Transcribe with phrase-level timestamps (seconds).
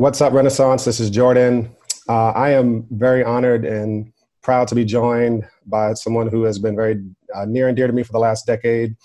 [0.00, 0.86] What's up, Renaissance?
[0.86, 1.76] This is Jordan.
[2.08, 4.10] Uh, I am very honored and
[4.42, 7.92] proud to be joined by someone who has been very uh, near and dear to
[7.92, 8.96] me for the last decade,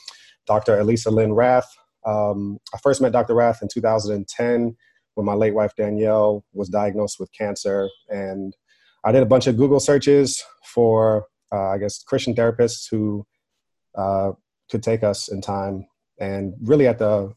[0.47, 0.79] Dr.
[0.79, 1.69] Elisa Lynn Rath.
[2.05, 3.35] Um, I first met Dr.
[3.35, 4.77] Rath in 2010
[5.15, 7.89] when my late wife Danielle was diagnosed with cancer.
[8.07, 8.55] And
[9.03, 13.27] I did a bunch of Google searches for, uh, I guess, Christian therapists who
[13.95, 14.31] uh,
[14.71, 15.87] could take us in time.
[16.21, 17.33] And really, at the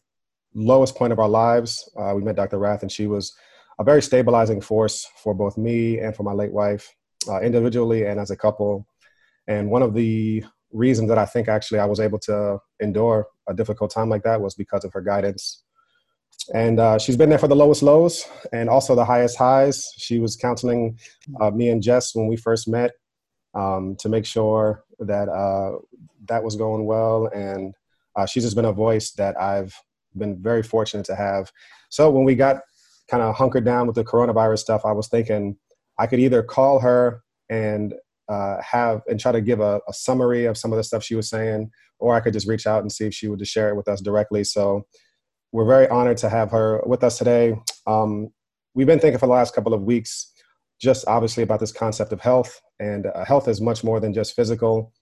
[0.55, 2.59] lowest point of our lives, uh, we met Dr.
[2.59, 3.35] Rath, and she was
[3.79, 6.95] a very stabilizing force for both me and for my late wife,
[7.29, 8.87] uh, individually and as a couple.
[9.47, 13.55] And one of the reasons that I think actually I was able to endure a
[13.55, 15.65] difficult time like that was because of her guidance.
[16.55, 19.87] And uh, she's been there for the lowest lows and also the highest highs.
[19.97, 20.99] She was counseling
[21.41, 22.93] uh, me and Jess when we first met
[23.55, 25.79] um, to make sure that uh,
[26.27, 27.27] that was going well.
[27.35, 27.74] And
[28.16, 29.74] uh, she's just been a voice that I've
[30.16, 31.52] been very fortunate to have.
[31.91, 32.60] So when we got
[33.11, 35.57] kind of hunkered down with the coronavirus stuff, I was thinking
[35.99, 37.95] I could either call her and
[38.29, 41.15] uh, have and try to give a, a, summary of some of the stuff she
[41.15, 43.71] was saying, or I could just reach out and see if she would just share
[43.71, 44.45] it with us directly.
[44.45, 44.87] So
[45.51, 47.57] we're very honored to have her with us today.
[47.87, 48.29] Um,
[48.74, 50.30] we've been thinking for the last couple of weeks,
[50.79, 54.37] just obviously about this concept of health, and uh, health is much more than just
[54.37, 54.93] physical.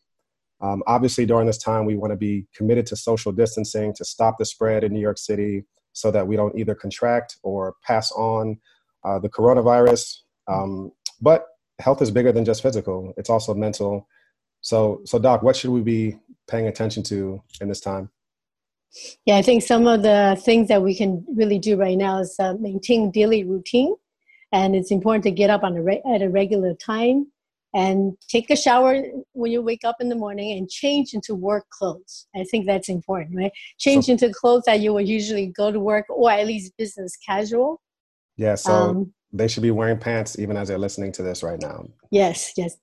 [0.60, 4.38] Um, obviously, during this time, we want to be committed to social distancing to stop
[4.38, 5.64] the spread in New York City
[5.96, 8.58] so that we don't either contract or pass on
[9.02, 10.18] uh, the coronavirus.
[10.46, 11.46] Um, but
[11.78, 14.06] health is bigger than just physical, it's also mental.
[14.60, 18.10] So, so Doc, what should we be paying attention to in this time?
[19.24, 22.36] Yeah, I think some of the things that we can really do right now is
[22.38, 23.94] uh, maintain daily routine.
[24.52, 27.26] And it's important to get up on a re- at a regular time
[27.76, 31.68] and take a shower when you wake up in the morning and change into work
[31.68, 32.26] clothes.
[32.34, 33.52] I think that's important, right?
[33.78, 37.16] Change so, into clothes that you would usually go to work or at least business
[37.18, 37.82] casual.
[38.38, 41.60] Yeah, so um, they should be wearing pants even as they're listening to this right
[41.60, 41.84] now.
[42.10, 42.76] Yes, yes.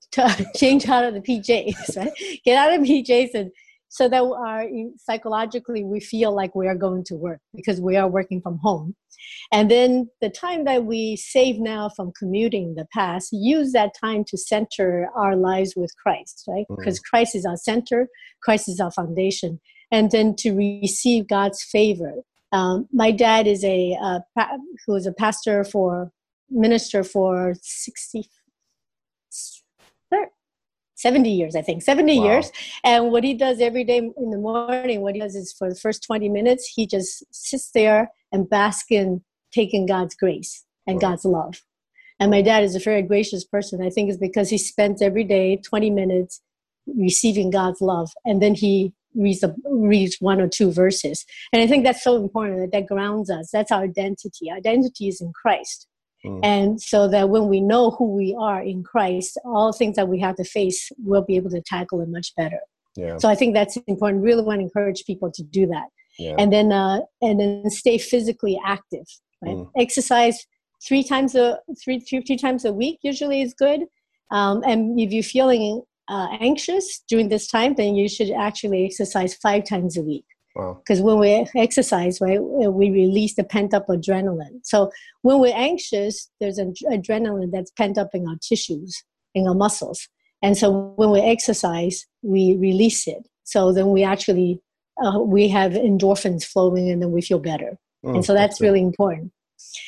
[0.56, 2.12] change out of the PJs, right?
[2.44, 3.50] Get out of PJs and
[3.88, 4.66] so that our
[4.98, 8.94] psychologically we feel like we are going to work because we are working from home.
[9.52, 13.92] And then the time that we save now from commuting in the past use that
[13.98, 16.66] time to center our lives with christ right?
[16.68, 16.76] Mm.
[16.76, 18.08] because christ is our center
[18.42, 22.14] christ is our foundation and then to receive god's favor.
[22.52, 24.20] Um, my dad is a uh,
[24.86, 26.10] who is a pastor for
[26.50, 28.28] minister for 60
[31.04, 32.24] 70 years, I think, 70 wow.
[32.24, 32.50] years.
[32.82, 35.78] And what he does every day in the morning, what he does is for the
[35.78, 39.22] first 20 minutes, he just sits there and bask in
[39.52, 41.10] taking God's grace and wow.
[41.10, 41.62] God's love.
[42.18, 43.84] And my dad is a very gracious person.
[43.84, 46.40] I think it's because he spends every day 20 minutes
[46.86, 48.10] receiving God's love.
[48.24, 51.26] And then he reads, a, reads one or two verses.
[51.52, 53.50] And I think that's so important that that grounds us.
[53.52, 54.50] That's our identity.
[54.50, 55.86] Our identity is in Christ.
[56.24, 56.40] Mm.
[56.42, 60.18] And so that when we know who we are in Christ, all things that we
[60.20, 62.60] have to face, we'll be able to tackle it much better.
[62.96, 63.18] Yeah.
[63.18, 64.22] So I think that's important.
[64.22, 65.86] Really want to encourage people to do that.
[66.18, 66.36] Yeah.
[66.38, 69.06] And then uh, and then stay physically active.
[69.42, 69.56] Right?
[69.56, 69.70] Mm.
[69.76, 70.46] Exercise
[70.86, 73.84] three times a three, three, three times a week usually is good.
[74.30, 79.34] Um, and if you're feeling uh, anxious during this time, then you should actually exercise
[79.34, 80.24] five times a week.
[80.54, 81.16] Because wow.
[81.16, 84.60] when we exercise, right, we release the pent up adrenaline.
[84.62, 84.90] So
[85.22, 89.02] when we're anxious, there's an adrenaline that's pent up in our tissues,
[89.34, 90.08] in our muscles.
[90.42, 93.26] And so when we exercise, we release it.
[93.44, 94.60] So then we actually
[95.04, 97.76] uh, we have endorphins flowing, and then we feel better.
[98.04, 99.32] Mm, and so that's, that's really important.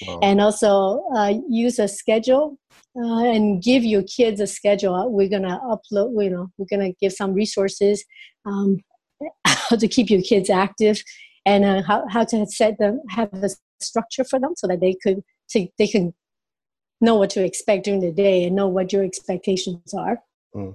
[0.07, 0.19] Wow.
[0.23, 2.59] And also uh, use a schedule
[2.97, 5.11] uh, and give your kids a schedule.
[5.11, 6.23] We're gonna upload.
[6.25, 8.05] You know, we're gonna give some resources.
[8.45, 8.81] Um,
[9.45, 11.03] how to keep your kids active
[11.45, 13.51] and uh, how, how to set them have a
[13.81, 16.13] structure for them so that they could to, they can
[17.01, 20.19] know what to expect during the day and know what your expectations are
[20.55, 20.75] mm.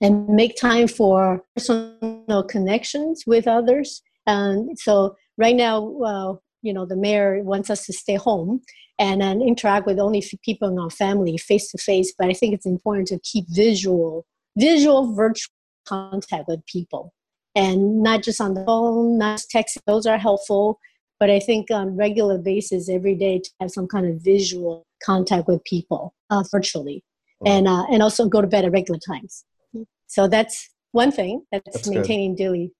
[0.00, 6.86] and make time for personal connections with others and so right now uh, you know
[6.86, 8.60] the mayor wants us to stay home
[8.98, 12.54] and then interact with only people in our family face to face but i think
[12.54, 14.26] it's important to keep visual
[14.56, 15.53] visual virtual
[15.84, 17.12] contact with people
[17.54, 19.78] and not just on the phone, not text.
[19.86, 20.78] Those are helpful,
[21.20, 25.48] but I think on regular basis, every day, to have some kind of visual contact
[25.48, 27.04] with people uh, virtually,
[27.46, 29.44] and uh, and also go to bed at regular times.
[30.06, 31.44] So that's one thing.
[31.52, 32.44] That's, that's maintaining good.
[32.44, 32.72] daily,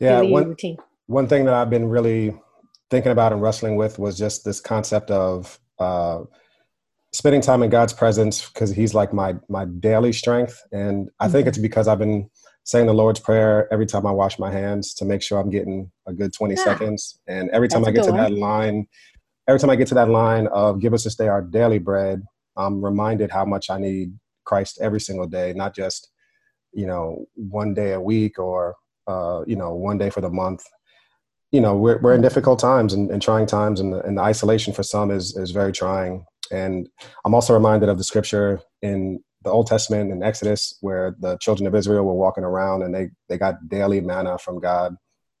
[0.00, 0.76] yeah, daily one, routine.
[1.06, 2.38] One thing that I've been really
[2.90, 6.20] thinking about and wrestling with was just this concept of uh,
[7.12, 11.32] spending time in God's presence because He's like my my daily strength, and I mm-hmm.
[11.32, 12.28] think it's because I've been
[12.64, 15.90] saying the Lord's Prayer every time I wash my hands to make sure I'm getting
[16.06, 16.62] a good 20 yeah.
[16.62, 17.18] seconds.
[17.26, 18.20] And every time That's I get to one.
[18.20, 18.86] that line
[19.48, 22.22] every time I get to that line of give us this day our daily bread,
[22.56, 26.10] I'm reminded how much I need Christ every single day, not just,
[26.72, 28.74] you know, one day a week or,
[29.06, 30.62] uh, you know, one day for the month.
[31.50, 34.22] You know, we're, we're in difficult times and, and trying times, and the, and the
[34.22, 36.24] isolation for some is, is very trying.
[36.52, 36.88] And
[37.24, 41.66] I'm also reminded of the scripture in the Old Testament in Exodus where the children
[41.66, 44.96] of Israel were walking around and they, they got daily manna from God,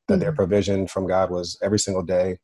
[0.08, 0.20] that mm-hmm.
[0.20, 2.38] their provision from God was every single day.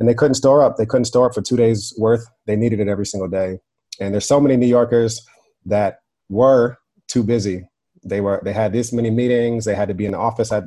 [0.00, 0.76] And they couldn't store up.
[0.76, 2.24] They couldn't store up for two days worth.
[2.46, 3.58] They needed it every single day.
[4.00, 5.26] And there's so many New Yorkers
[5.66, 6.78] that were
[7.08, 7.68] too busy.
[8.04, 9.64] They were they had this many meetings.
[9.64, 10.64] They had to be in the office at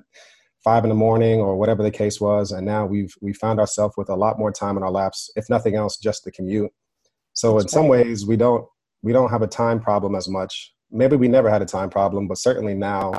[0.64, 2.52] five in the morning or whatever the case was.
[2.52, 5.50] And now we've we found ourselves with a lot more time in our laps, if
[5.50, 6.72] nothing else, just the commute.
[7.42, 8.68] So That's in some ways, we don't
[9.02, 10.76] we don't have a time problem as much.
[10.92, 13.14] Maybe we never had a time problem, but certainly now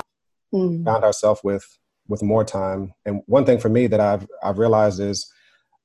[0.53, 0.85] mm.
[0.85, 1.65] found ourselves with
[2.07, 2.93] with more time.
[3.05, 5.29] And one thing for me that I've I've realized is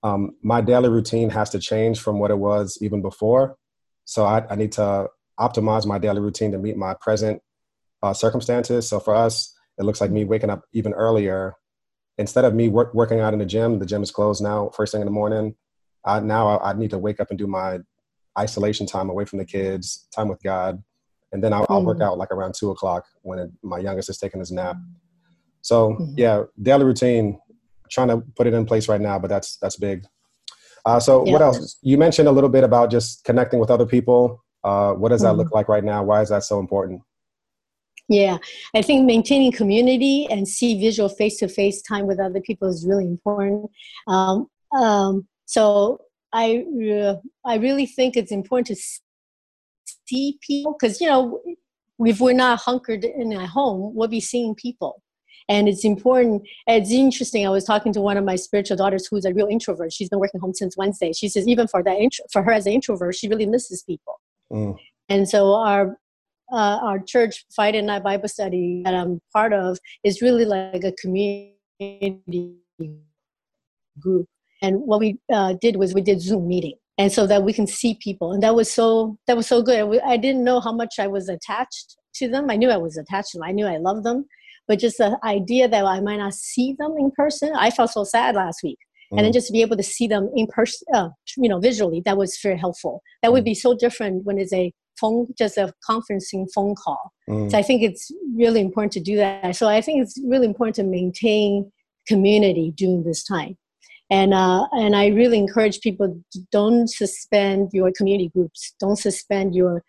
[0.04, 3.56] um, my daily routine has to change from what it was even before.
[4.04, 5.08] So I, I need to
[5.40, 7.42] optimize my daily routine to meet my present
[8.04, 8.88] uh, circumstances.
[8.88, 11.54] So for us, it looks like me waking up even earlier.
[12.18, 14.70] Instead of me work, working out in the gym, the gym is closed now.
[14.76, 15.56] First thing in the morning,
[16.04, 17.78] I, now I, I need to wake up and do my
[18.38, 20.82] isolation time away from the kids, time with God,
[21.32, 21.70] and then I'll, mm.
[21.70, 22.04] I'll work mm.
[22.04, 24.76] out like around two o'clock when it, my youngest is taking his nap.
[25.62, 26.14] So mm.
[26.16, 27.38] yeah, daily routine.
[27.90, 30.04] Trying to put it in place right now, but that's that's big.
[30.84, 31.32] Uh, so yeah.
[31.32, 31.78] what else?
[31.80, 34.44] You mentioned a little bit about just connecting with other people.
[34.62, 35.38] Uh, what does that mm.
[35.38, 36.02] look like right now?
[36.02, 37.00] Why is that so important?
[38.08, 38.38] Yeah,
[38.74, 42.86] I think maintaining community and see visual face to face time with other people is
[42.86, 43.70] really important.
[44.06, 44.48] Um,
[44.78, 45.98] um, so
[46.32, 48.76] I uh, I really think it's important to
[50.06, 51.40] see people because you know
[52.00, 55.02] if we're not hunkered in at home, we'll be seeing people,
[55.48, 56.42] and it's important.
[56.66, 57.46] It's interesting.
[57.46, 59.92] I was talking to one of my spiritual daughters who's a real introvert.
[59.92, 61.12] She's been working home since Wednesday.
[61.12, 61.96] She says even for that
[62.32, 64.20] for her as an introvert, she really misses people.
[64.52, 64.76] Mm.
[65.08, 65.96] And so our
[66.52, 70.92] uh, our church Friday night Bible study that I'm part of is really like a
[70.92, 71.54] community
[73.98, 74.28] group
[74.62, 76.74] and what we uh, did was we did zoom meeting.
[76.96, 78.32] And so that we can see people.
[78.32, 80.00] And that was so that was so good.
[80.04, 82.50] I didn't know how much i was attached to them.
[82.50, 83.44] I knew i was attached to them.
[83.44, 84.26] I knew i loved them.
[84.66, 88.04] But just the idea that i might not see them in person i felt so
[88.04, 88.78] sad last week.
[89.12, 89.18] Mm.
[89.18, 89.34] and then mm.
[89.34, 92.36] just to be able to see them in person uh, you know visually that was
[92.42, 93.00] very helpful.
[93.22, 93.52] That would mm.
[93.52, 97.12] be so different when it's a phone just a conferencing phone call.
[97.30, 97.48] Mm.
[97.48, 99.54] so i think it's really important to do that.
[99.54, 101.70] So i think it's really important to maintain
[102.08, 103.56] community during this time
[104.10, 109.82] and uh, and I really encourage people don't suspend your community groups, don't suspend your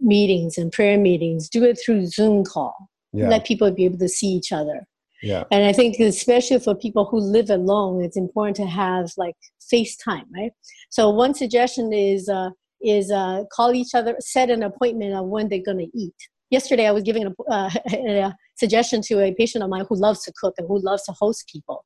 [0.00, 1.48] meetings and prayer meetings.
[1.48, 2.74] Do it through Zoom call.
[3.12, 3.28] Yeah.
[3.28, 4.86] Let people be able to see each other.
[5.22, 5.44] Yeah.
[5.50, 9.36] And I think especially for people who live alone, it's important to have like
[9.72, 10.52] FaceTime, right?
[10.90, 12.50] So one suggestion is uh,
[12.82, 16.14] is uh, call each other, set an appointment of when they're going to eat.
[16.50, 20.22] Yesterday, I was giving a, uh, a suggestion to a patient of mine who loves
[20.24, 21.84] to cook and who loves to host people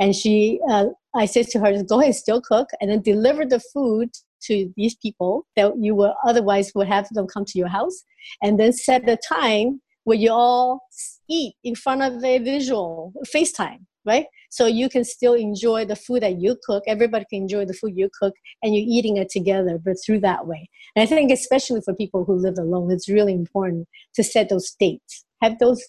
[0.00, 3.60] and she, uh, I said to her, go ahead, still cook, and then deliver the
[3.72, 4.10] food
[4.44, 8.02] to these people that you will otherwise would have them come to your house,
[8.42, 10.80] and then set the time where you all
[11.28, 14.26] eat in front of a visual FaceTime, right?
[14.50, 16.82] So you can still enjoy the food that you cook.
[16.86, 20.46] Everybody can enjoy the food you cook, and you're eating it together, but through that
[20.46, 20.68] way.
[20.96, 24.74] And I think, especially for people who live alone, it's really important to set those
[24.78, 25.24] dates.
[25.40, 25.82] Have those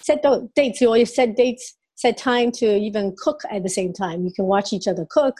[0.00, 0.80] set those dates.
[0.80, 4.24] You always set dates set time to even cook at the same time.
[4.24, 5.34] You can watch each other cook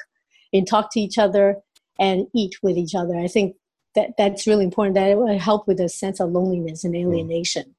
[0.52, 1.54] and talk to each other
[2.00, 3.16] and eat with each other.
[3.16, 3.54] I think
[3.94, 4.96] that that's really important.
[4.96, 7.02] That it will help with a sense of loneliness and hmm.
[7.02, 7.76] alienation.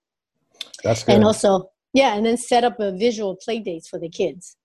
[0.82, 1.16] That's good.
[1.16, 4.56] And also, yeah, and then set up a visual play dates for the kids.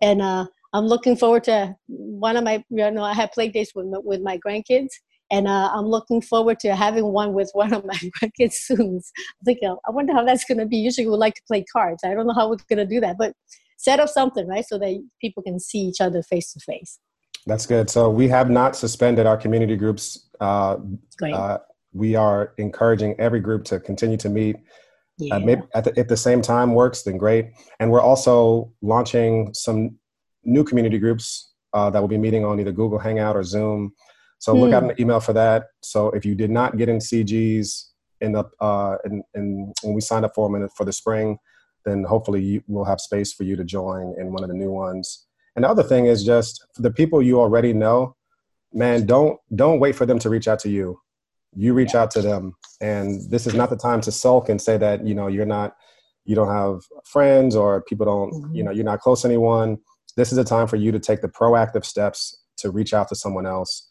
[0.00, 3.74] And uh, I'm looking forward to one of my, you know, I have play dates
[3.74, 4.92] with my, with my grandkids,
[5.30, 9.00] and uh, I'm looking forward to having one with one of my grandkids soon.
[9.42, 10.76] I think uh, I wonder how that's going to be.
[10.76, 12.02] Usually, we like to play cards.
[12.04, 13.32] I don't know how we're going to do that, but
[13.78, 16.98] set up something right so that people can see each other face to face.
[17.46, 17.88] That's good.
[17.90, 20.28] So we have not suspended our community groups.
[20.40, 20.78] Uh,
[21.18, 21.34] Great.
[21.34, 21.58] Uh,
[21.92, 24.56] we are encouraging every group to continue to meet.
[24.56, 24.60] Uh,
[25.18, 25.38] yeah.
[25.38, 27.46] maybe at the, if the same time works, then great.
[27.80, 29.96] And we're also launching some
[30.44, 33.94] new community groups uh, that will be meeting on either Google Hangout or Zoom
[34.38, 34.90] so look out hmm.
[34.90, 35.68] an email for that.
[35.82, 37.86] So if you did not get in CGs
[38.20, 41.38] in the uh, in, in when we signed up for them for the spring,
[41.84, 44.70] then hopefully you, we'll have space for you to join in one of the new
[44.70, 45.26] ones.
[45.54, 48.16] And the other thing is just for the people you already know,
[48.72, 51.00] man, don't don't wait for them to reach out to you.
[51.54, 52.02] You reach yeah.
[52.02, 55.14] out to them, and this is not the time to sulk and say that you
[55.14, 55.76] know you're not
[56.26, 58.54] you don't have friends or people don't mm-hmm.
[58.54, 59.78] you know you're not close to anyone.
[60.16, 63.14] This is a time for you to take the proactive steps to reach out to
[63.14, 63.85] someone else.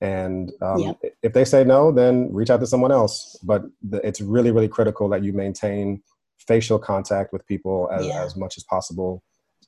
[0.00, 1.00] And um, yep.
[1.22, 3.36] if they say no, then reach out to someone else.
[3.42, 6.02] But the, it's really, really critical that you maintain
[6.38, 8.22] facial contact with people as, yeah.
[8.22, 9.22] as much as possible.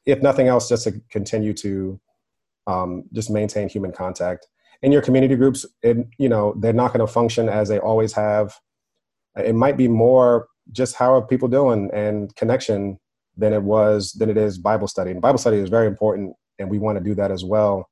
[0.06, 2.00] If nothing else, just to continue to
[2.66, 4.46] um, just maintain human contact.
[4.82, 8.12] In your community groups, it, you know, they're not going to function as they always
[8.12, 8.54] have.
[9.36, 12.98] It might be more just how are people doing and connection
[13.36, 15.10] than it was than it is Bible study.
[15.10, 17.88] And Bible study is very important, and we want to do that as well.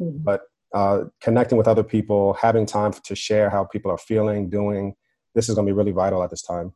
[0.00, 0.18] Mm-hmm.
[0.22, 0.42] But
[0.74, 4.94] uh, connecting with other people, having time to share how people are feeling, doing,
[5.34, 6.72] this is going to be really vital at this time.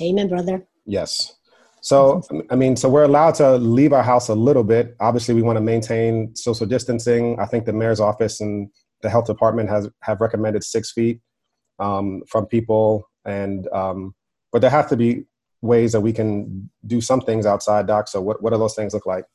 [0.00, 0.66] Amen, brother.
[0.84, 1.36] Yes.
[1.80, 4.96] So, I mean, so we're allowed to leave our house a little bit.
[5.00, 7.38] Obviously, we want to maintain social distancing.
[7.38, 8.70] I think the mayor's office and
[9.02, 11.20] the health department has have recommended six feet
[11.78, 14.14] um, from people, and um,
[14.50, 15.26] but there have to be
[15.60, 18.08] ways that we can do some things outside, Doc.
[18.08, 19.26] So, what what do those things look like?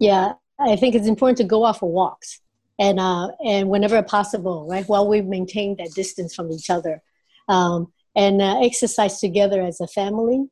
[0.00, 2.40] Yeah, I think it's important to go out for walks,
[2.78, 7.02] and uh, and whenever possible, right, while we maintain that distance from each other,
[7.48, 10.46] um, and uh, exercise together as a family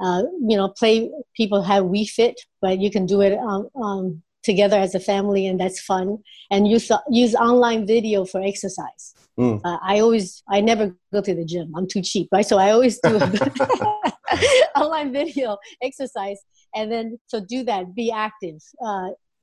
[0.00, 4.22] uh, you know, play people have Wii Fit, but you can do it um, um,
[4.42, 6.18] together as a family, and that's fun.
[6.50, 9.14] And use use online video for exercise.
[9.38, 9.60] Mm.
[9.62, 11.72] Uh, I always, I never go to the gym.
[11.76, 12.46] I'm too cheap, right?
[12.46, 13.16] So I always do
[14.76, 16.40] online video exercise,
[16.74, 17.94] and then so do that.
[17.94, 18.60] Be active.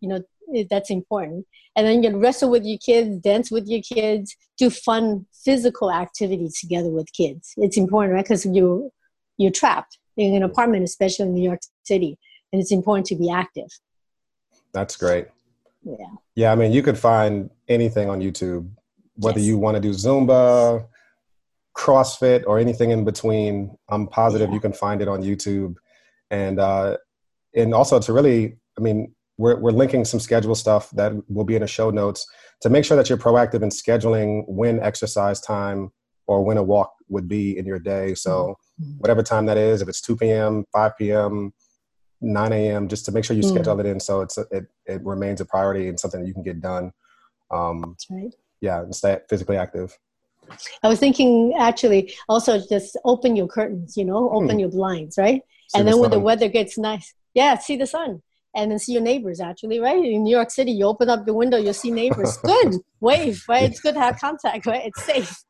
[0.01, 1.45] You know, that's important.
[1.75, 5.91] And then you can wrestle with your kids, dance with your kids, do fun physical
[5.91, 7.53] activities together with kids.
[7.57, 8.23] It's important, right?
[8.23, 8.91] Because you
[9.37, 12.17] you're trapped in an apartment, especially in New York City,
[12.51, 13.67] and it's important to be active.
[14.73, 15.27] That's great.
[15.83, 15.95] Yeah.
[16.35, 18.69] Yeah, I mean, you could find anything on YouTube,
[19.15, 19.47] whether yes.
[19.47, 20.85] you want to do Zumba,
[21.77, 23.75] CrossFit, or anything in between.
[23.89, 24.55] I'm positive yeah.
[24.55, 25.75] you can find it on YouTube,
[26.31, 26.97] and uh,
[27.55, 31.55] and also to really, I mean, we're we're linking some schedule stuff that will be
[31.55, 32.25] in the show notes
[32.61, 35.91] to make sure that you're proactive in scheduling when exercise time
[36.25, 38.13] or when a walk would be in your day.
[38.15, 38.97] So mm-hmm.
[38.97, 41.53] whatever time that is, if it's 2 p.m., 5 p.m.,
[42.19, 43.49] 9 a.m., just to make sure you mm.
[43.49, 46.33] schedule it in so it's a, it it remains a priority and something that you
[46.33, 46.91] can get done.
[47.51, 48.35] Um, That's right.
[48.59, 49.97] Yeah, and stay physically active.
[50.81, 54.61] I was thinking actually also just open your curtains, you know, open mm.
[54.61, 55.41] your blinds, right?
[55.69, 58.23] See and the then when the weather gets nice, yeah, see the sun
[58.57, 60.03] and then see your neighbors actually, right?
[60.03, 62.37] In New York City, you open up the window, you see neighbors.
[62.43, 63.63] Good, wave, right?
[63.63, 64.85] It's good to have contact, right?
[64.85, 65.45] It's safe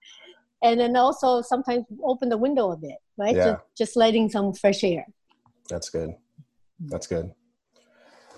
[0.63, 3.35] and then also sometimes open the window a bit, right?
[3.35, 3.45] Yeah.
[3.45, 5.05] Just, just letting some fresh air.
[5.69, 6.11] That's good.
[6.79, 7.31] That's good.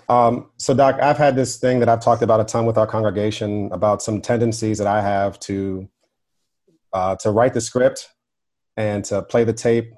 [0.08, 2.86] Um, so, Doc, I've had this thing that I've talked about a ton with our
[2.86, 5.88] congregation about some tendencies that I have to
[6.92, 8.08] uh, to write the script
[8.76, 9.92] and to play the tape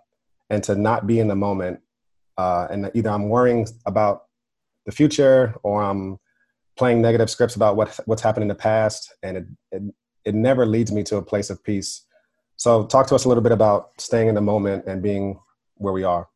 [0.50, 1.80] and to not be in the moment.
[2.36, 4.24] Uh, and either I'm worrying about
[4.86, 6.18] the future or I'm
[6.76, 9.82] playing negative scripts about what what's happened in the past, and it, it
[10.24, 12.06] it never leads me to a place of peace.
[12.56, 15.40] So, talk to us a little bit about staying in the moment and being
[15.76, 16.28] where we are.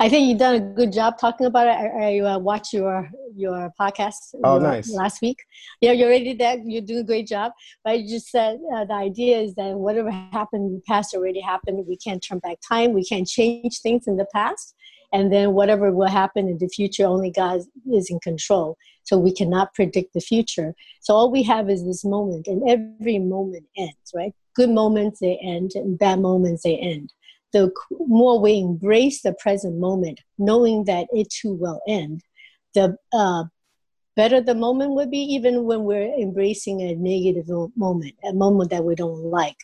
[0.00, 1.70] I think you've done a good job talking about it.
[1.70, 4.90] I, I uh, watched your your podcast oh, nice.
[4.90, 5.38] last week.
[5.80, 6.58] Yeah, you already did that.
[6.66, 7.52] You're doing a great job.
[7.84, 11.40] But you just said uh, the idea is that whatever happened in the past already
[11.40, 11.86] happened.
[11.86, 12.92] We can't turn back time.
[12.92, 14.74] We can't change things in the past.
[15.14, 18.76] And then whatever will happen in the future, only God is in control.
[19.04, 20.74] So we cannot predict the future.
[21.00, 24.34] So all we have is this moment, and every moment ends, right?
[24.54, 27.12] good moments they end and bad moments they end
[27.52, 32.22] the more we embrace the present moment knowing that it too will end
[32.74, 33.44] the uh,
[34.16, 38.84] better the moment would be even when we're embracing a negative moment a moment that
[38.84, 39.56] we don't like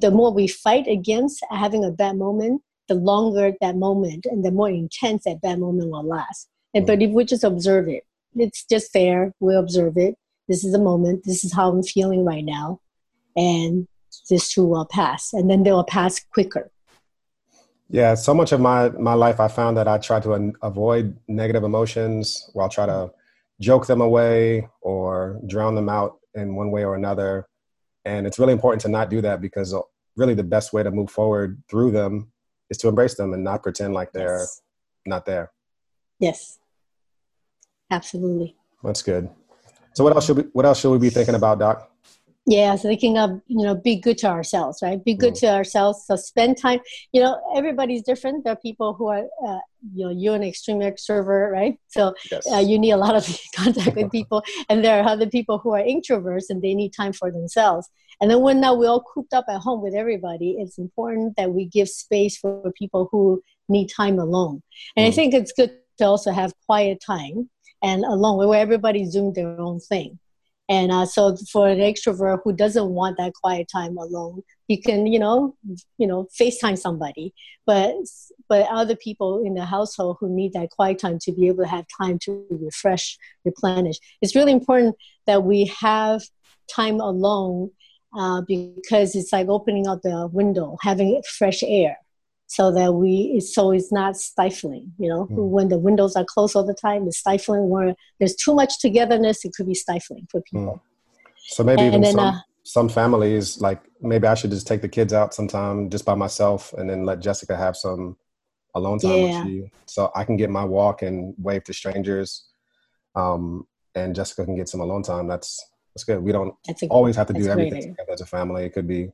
[0.00, 4.50] the more we fight against having a bad moment the longer that moment and the
[4.50, 6.48] more intense that that moment will last.
[6.74, 6.86] And mm.
[6.88, 10.14] but if we just observe it it's just there we observe it.
[10.48, 12.80] This is a moment this is how i'm feeling right now.
[13.36, 13.86] And
[14.30, 16.70] this too will pass and then they will pass quicker.
[17.88, 21.16] Yeah so much of my my life i found that i try to an, avoid
[21.28, 23.10] negative emotions while try to
[23.60, 27.46] joke them away or drown them out in one way or another.
[28.04, 29.74] And it's really important to not do that because
[30.16, 32.30] really the best way to move forward through them
[32.70, 34.62] is to embrace them and not pretend like they're yes.
[35.06, 35.52] not there.
[36.18, 36.58] Yes.
[37.90, 38.56] Absolutely.
[38.82, 39.28] That's good.
[39.94, 41.90] So what else should we what else should we be thinking about doc
[42.46, 45.04] yeah so thinking of you know be good to ourselves right?
[45.04, 45.40] Be good mm.
[45.40, 46.04] to ourselves.
[46.06, 46.80] So spend time
[47.12, 48.44] you know everybody's different.
[48.44, 49.58] There are people who are uh,
[49.94, 51.78] you know you're an extreme extrovert right?
[51.88, 52.50] So yes.
[52.52, 53.24] uh, you need a lot of
[53.56, 57.12] contact with people and there are other people who are introverts and they need time
[57.12, 57.88] for themselves.
[58.20, 61.52] And then when now we're all cooped up at home with everybody it's important that
[61.52, 64.62] we give space for people who need time alone.
[64.96, 65.08] And mm.
[65.08, 67.50] i think it's good to also have quiet time
[67.82, 70.18] and alone where everybody's doing their own thing
[70.68, 75.06] and uh, so for an extrovert who doesn't want that quiet time alone you can
[75.06, 75.56] you know
[75.98, 77.32] you know facetime somebody.
[77.66, 77.94] But
[78.48, 81.70] but other people in the household who need that quiet time to be able to
[81.70, 83.98] have time to refresh replenish.
[84.22, 84.96] It's really important
[85.26, 86.22] that we have
[86.74, 87.70] time alone
[88.16, 91.98] uh, because it's like opening up the window having fresh air
[92.46, 95.26] so that we so it's not stifling you know?
[95.26, 95.48] Mm.
[95.48, 97.68] when the windows are closed all the time it's stifling.
[97.68, 100.74] Where there's too much togetherness it could be stifling for people.
[100.74, 100.80] Mm.
[101.36, 104.82] so maybe and, even then, some, uh, some families like maybe i should just take
[104.82, 108.16] the kids out sometime just by myself and then let jessica have some
[108.74, 109.42] alone time yeah.
[109.42, 112.48] with you so i can get my walk and wave to strangers
[113.16, 115.26] um, and jessica can get some alone time.
[115.26, 116.22] That's that's good.
[116.22, 118.64] We don't a, always have to do everything together as a family.
[118.64, 119.10] It could be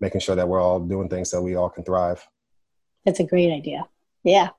[0.00, 2.26] making sure that we're all doing things so we all can thrive
[3.04, 3.86] that's a great idea.
[4.24, 4.50] Yeah.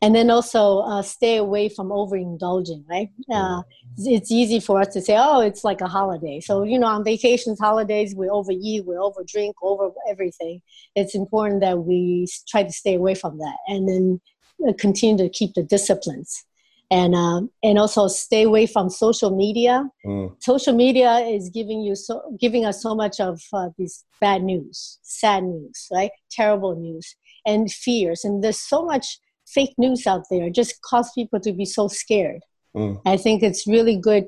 [0.00, 3.10] And then also uh, stay away from overindulging, right?
[3.32, 3.62] Uh,
[3.98, 6.40] it's easy for us to say, oh, it's like a holiday.
[6.40, 10.62] So, you know, on vacations, holidays, we overeat, we overdrink, over everything.
[10.94, 14.20] It's important that we try to stay away from that and then
[14.68, 16.44] uh, continue to keep the disciplines.
[16.88, 19.90] And, um, and also stay away from social media.
[20.04, 20.40] Mm.
[20.40, 25.00] Social media is giving you so giving us so much of uh, this bad news,
[25.02, 26.12] sad news, right?
[26.30, 28.24] Terrible news and fears.
[28.24, 32.42] And there's so much fake news out there, just cause people to be so scared.
[32.76, 33.00] Mm.
[33.06, 34.26] I think it's really good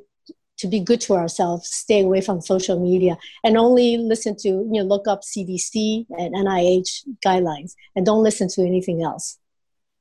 [0.59, 4.69] to be good to ourselves, stay away from social media, and only listen to, you
[4.73, 9.39] know, look up CDC and NIH guidelines and don't listen to anything else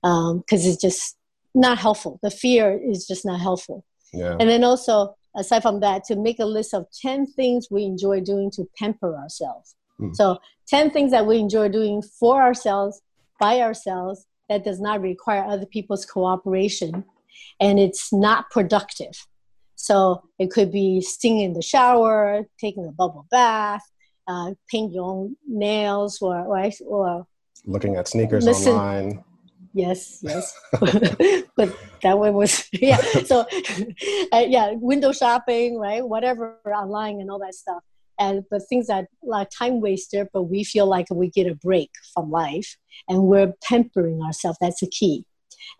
[0.01, 1.15] because um, it's just
[1.53, 2.19] not helpful.
[2.23, 3.85] The fear is just not helpful.
[4.13, 4.35] Yeah.
[4.39, 8.21] And then also, aside from that, to make a list of 10 things we enjoy
[8.21, 9.75] doing to pamper ourselves.
[9.99, 10.15] Mm.
[10.15, 13.01] So, 10 things that we enjoy doing for ourselves
[13.39, 17.03] by ourselves that does not require other people's cooperation
[17.59, 19.27] and it's not productive.
[19.75, 23.83] So it could be singing in the shower, taking a bubble bath,
[24.27, 27.27] uh, paint your own nails, or or, or
[27.65, 28.73] looking at sneakers listen.
[28.73, 29.23] online.
[29.73, 30.59] Yes, yes,
[31.55, 32.99] but that one was yeah.
[33.25, 33.45] So
[34.33, 36.03] uh, yeah, window shopping, right?
[36.03, 37.83] Whatever online and all that stuff
[38.19, 41.91] and but things that like time waster but we feel like we get a break
[42.13, 42.77] from life
[43.07, 44.57] and we're pampering ourselves.
[44.61, 45.25] That's the key.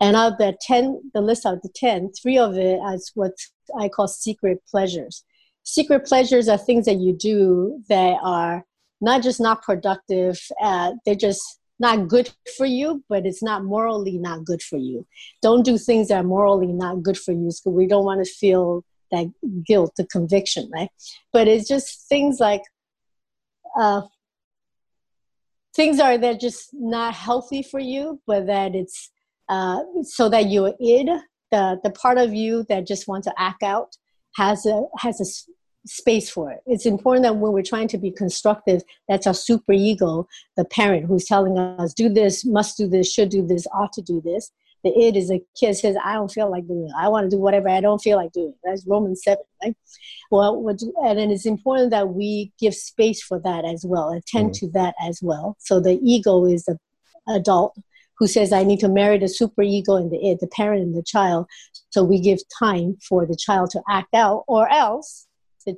[0.00, 3.32] And out of the 10 the list of the 10 three of it is what
[3.78, 5.24] i call secret pleasures.
[5.64, 8.64] Secret pleasures are things that you do that are
[9.00, 14.18] not just not productive uh, they're just not good for you, but it's not morally
[14.18, 15.06] not good for you.
[15.42, 18.32] Don't do things that are morally not good for you because we don't want to
[18.32, 19.26] feel that
[19.66, 20.90] guilt, the conviction, right?
[21.32, 22.62] But it's just things like
[23.78, 24.02] uh,
[25.74, 29.10] things are that just not healthy for you, but that it's
[29.48, 31.06] uh, so that your id,
[31.50, 33.96] the the part of you that just wants to act out,
[34.36, 35.26] has a has a
[35.86, 36.60] space for it.
[36.66, 41.06] It's important that when we're trying to be constructive, that's our super ego, the parent
[41.06, 44.50] who's telling us, do this, must do this, should do this, ought to do this
[44.84, 46.94] the id is a kid says, I don't feel like doing it.
[46.96, 48.54] I want to do whatever I don't feel like doing.
[48.62, 49.76] That's Romans 7, right?
[50.30, 54.66] Well, and it's important that we give space for that as well, attend mm-hmm.
[54.66, 55.56] to that as well.
[55.58, 56.78] So the ego is the
[57.28, 57.76] adult
[58.18, 60.96] who says, I need to marry the super ego and the id, the parent and
[60.96, 61.46] the child.
[61.90, 65.26] So we give time for the child to act out, or else
[65.66, 65.76] it,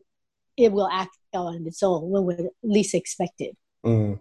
[0.57, 3.57] it will act out on its own when we're least expected.
[3.85, 4.15] Mm-hmm.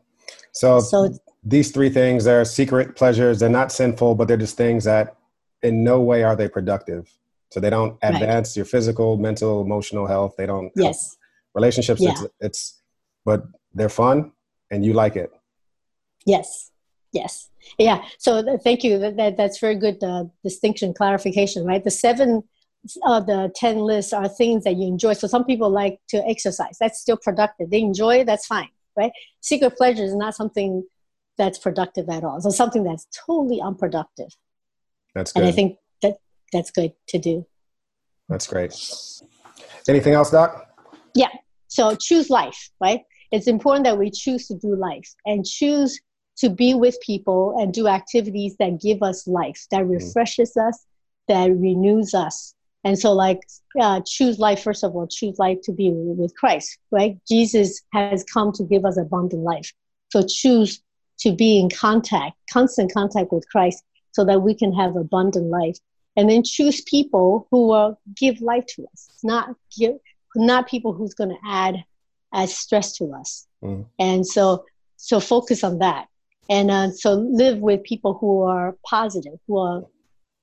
[0.53, 1.13] So, so
[1.43, 3.39] these three things are secret pleasures.
[3.39, 5.15] They're not sinful, but they're just things that
[5.61, 7.09] in no way are they productive.
[7.51, 8.57] So they don't advance right.
[8.57, 10.35] your physical, mental, emotional health.
[10.37, 10.71] They don't.
[10.75, 11.17] Yes.
[11.55, 12.01] Relationships.
[12.01, 12.11] Yeah.
[12.11, 12.81] It's, it's,
[13.25, 14.31] but they're fun
[14.69, 15.31] and you like it.
[16.25, 16.71] Yes.
[17.11, 17.49] Yes.
[17.77, 18.03] Yeah.
[18.19, 18.99] So th- thank you.
[18.99, 21.83] That, that, that's very good uh, distinction, clarification, right?
[21.83, 22.43] The seven
[23.03, 25.13] of the 10 lists are things that you enjoy.
[25.13, 26.77] So some people like to exercise.
[26.79, 27.71] That's still productive.
[27.71, 28.25] They enjoy it.
[28.25, 29.11] That's fine, right?
[29.41, 30.83] Secret pleasure is not something
[31.39, 32.39] that's productive at all.
[32.41, 34.27] So something that's totally unproductive.
[35.15, 35.39] That's good.
[35.39, 36.17] And I think that
[36.53, 37.47] that's good to do.
[38.27, 38.75] That's great.
[39.87, 40.67] Anything else, Doc?
[41.15, 41.29] Yeah.
[41.67, 43.01] So choose life, right?
[43.31, 45.99] It's important that we choose to do life and choose
[46.37, 49.91] to be with people and do activities that give us life, that mm.
[49.91, 50.67] refreshes mm.
[50.67, 50.85] us,
[51.27, 52.53] that renews us.
[52.83, 53.41] And so, like,
[53.79, 57.17] uh, choose life, first of all, choose life to be with Christ, right?
[57.27, 59.73] Jesus has come to give us abundant life.
[60.11, 60.81] So, choose
[61.19, 65.77] to be in contact, constant contact with Christ, so that we can have abundant life.
[66.15, 69.95] And then choose people who will give life to us, not give,
[70.35, 71.83] not people who's going to add
[72.33, 73.47] as stress to us.
[73.63, 73.85] Mm.
[73.99, 74.65] And so,
[74.97, 76.07] so focus on that.
[76.49, 79.83] And uh, so live with people who are positive, who are,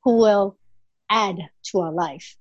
[0.05, 0.57] who will
[1.11, 1.37] add
[1.71, 2.37] to our life.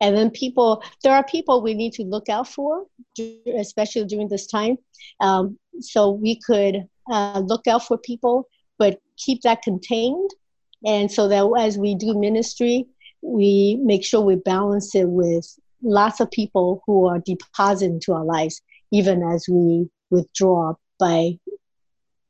[0.00, 2.84] And then people, there are people we need to look out for,
[3.56, 4.76] especially during this time.
[5.20, 10.30] Um, so we could uh, look out for people, but keep that contained.
[10.84, 12.86] And so that as we do ministry,
[13.22, 15.46] we make sure we balance it with
[15.82, 21.38] lots of people who are depositing into our lives, even as we withdraw by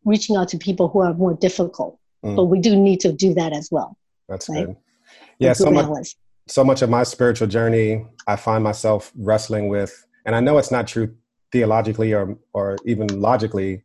[0.05, 1.99] reaching out to people who are more difficult.
[2.25, 2.37] Mm.
[2.37, 3.97] But we do need to do that as well.
[4.29, 4.67] That's right?
[4.67, 4.77] good.
[5.39, 6.17] Yeah, so much,
[6.49, 10.71] so much of my spiritual journey, I find myself wrestling with, and I know it's
[10.71, 11.15] not true
[11.53, 13.85] theologically or or even logically,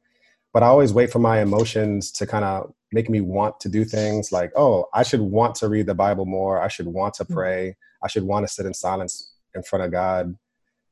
[0.53, 3.85] but I always wait for my emotions to kind of make me want to do
[3.85, 6.61] things like, oh, I should want to read the Bible more.
[6.61, 7.33] I should want to mm.
[7.33, 7.75] pray.
[8.03, 10.35] I should want to sit in silence in front of God.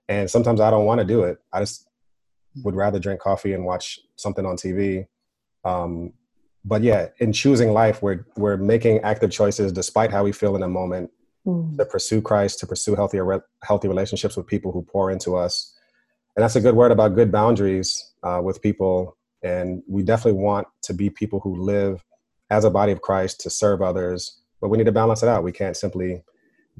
[0.07, 1.39] And sometimes I don't want to do it.
[1.51, 1.87] I just
[2.63, 5.07] would rather drink coffee and watch something on TV.
[5.65, 6.13] Um,
[6.65, 10.63] but yeah, in choosing life, we're we're making active choices despite how we feel in
[10.63, 11.11] a moment
[11.45, 11.77] mm.
[11.77, 13.19] to pursue Christ, to pursue healthy
[13.63, 15.75] healthy relationships with people who pour into us.
[16.35, 19.17] And that's a good word about good boundaries uh, with people.
[19.43, 22.04] And we definitely want to be people who live
[22.49, 25.43] as a body of Christ to serve others, but we need to balance it out.
[25.43, 26.23] We can't simply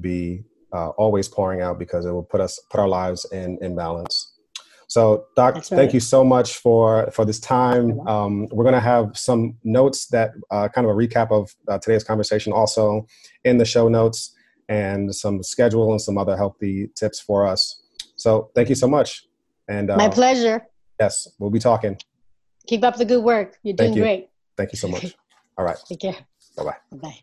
[0.00, 3.74] be uh, always pouring out because it will put us put our lives in in
[3.74, 4.32] balance.
[4.90, 5.64] So, Doc, right.
[5.64, 8.00] thank you so much for for this time.
[8.08, 11.78] Um, we're going to have some notes that uh, kind of a recap of uh,
[11.78, 13.06] today's conversation also
[13.44, 14.34] in the show notes,
[14.68, 17.80] and some schedule and some other healthy tips for us.
[18.16, 19.24] So, thank you so much.
[19.68, 20.66] And uh, my pleasure.
[20.98, 21.96] Yes, we'll be talking.
[22.66, 23.58] Keep up the good work.
[23.62, 24.02] You're doing you.
[24.02, 24.28] great.
[24.56, 25.14] Thank you so much.
[25.58, 25.76] All right.
[25.88, 26.16] Take care.
[26.56, 26.76] Bye bye.
[26.92, 27.20] Bye.